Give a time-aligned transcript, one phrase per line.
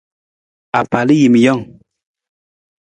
[0.79, 1.61] Apalajiimijang.